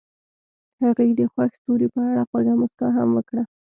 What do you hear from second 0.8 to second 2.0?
هغې د خوښ ستوري